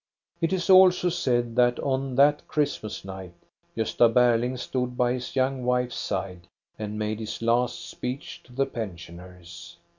It 0.41 0.51
is 0.51 0.67
also 0.67 1.09
said 1.09 1.55
that 1.57 1.79
on 1.79 2.15
that 2.15 2.47
Christmas 2.47 3.05
night 3.05 3.35
Gosta 3.77 4.11
Berling 4.11 4.57
stood 4.57 4.97
by 4.97 5.13
his 5.13 5.35
young 5.35 5.63
wife's 5.63 5.95
side 5.97 6.47
and 6.79 6.97
made 6.97 7.19
his 7.19 7.39
last 7.43 7.87
speech 7.87 8.41
to 8.45 8.51
the 8.51 8.65
pensioners. 8.65 9.77